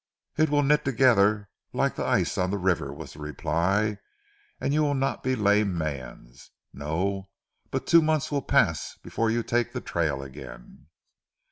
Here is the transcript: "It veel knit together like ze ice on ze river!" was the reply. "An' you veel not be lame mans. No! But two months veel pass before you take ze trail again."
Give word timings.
"It 0.35 0.49
veel 0.49 0.63
knit 0.63 0.83
together 0.83 1.47
like 1.73 1.95
ze 1.97 2.01
ice 2.01 2.35
on 2.35 2.49
ze 2.49 2.57
river!" 2.57 2.91
was 2.91 3.13
the 3.13 3.19
reply. 3.19 3.99
"An' 4.59 4.71
you 4.71 4.81
veel 4.81 4.93
not 4.95 5.21
be 5.21 5.35
lame 5.35 5.77
mans. 5.77 6.49
No! 6.73 7.29
But 7.69 7.85
two 7.85 8.01
months 8.01 8.29
veel 8.29 8.41
pass 8.41 8.97
before 9.03 9.29
you 9.29 9.43
take 9.43 9.73
ze 9.73 9.81
trail 9.81 10.23
again." 10.23 10.87